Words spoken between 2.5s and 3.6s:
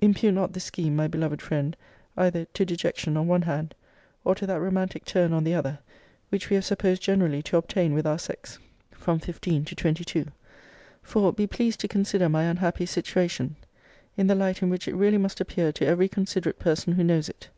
to dejection on one